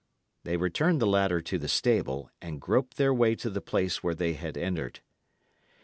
They 0.45 0.57
returned 0.57 0.99
the 0.99 1.05
ladder 1.05 1.41
to 1.41 1.59
the 1.59 1.67
stable, 1.67 2.31
and 2.41 2.59
groped 2.59 2.97
their 2.97 3.13
way 3.13 3.35
to 3.35 3.51
the 3.51 3.61
place 3.61 4.01
where 4.01 4.15
they 4.15 4.33
had 4.33 4.57
entered. 4.57 5.01